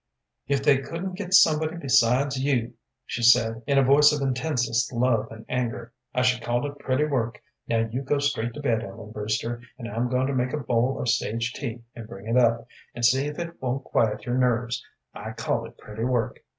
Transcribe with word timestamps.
"If 0.47 0.63
they 0.63 0.79
couldn't 0.79 1.13
get 1.13 1.31
somebody 1.35 1.77
besides 1.77 2.39
you," 2.39 2.73
she 3.05 3.21
said, 3.21 3.61
in 3.67 3.77
a 3.77 3.83
voice 3.83 4.11
of 4.11 4.19
intensest 4.19 4.91
love 4.91 5.27
and 5.31 5.45
anger, 5.47 5.93
"I 6.11 6.23
should 6.23 6.41
call 6.41 6.65
it 6.65 6.79
pretty 6.79 7.05
work. 7.05 7.39
Now 7.67 7.87
you 7.87 8.01
go 8.01 8.17
straight 8.17 8.55
to 8.55 8.61
bed, 8.61 8.83
Ellen 8.83 9.11
Brewster, 9.11 9.61
and 9.77 9.87
I'm 9.87 10.09
goin' 10.09 10.25
to 10.25 10.33
make 10.33 10.53
a 10.53 10.57
bowl 10.57 10.99
of 10.99 11.07
sage 11.07 11.53
tea, 11.53 11.83
and 11.95 12.07
bring 12.07 12.25
it 12.25 12.35
up, 12.35 12.67
and 12.95 13.05
see 13.05 13.27
if 13.27 13.37
it 13.37 13.61
won't 13.61 13.83
quiet 13.83 14.25
your 14.25 14.33
nerves. 14.39 14.83
I 15.13 15.33
call 15.33 15.67
it 15.67 15.77
pretty 15.77 16.05
work." 16.05 16.43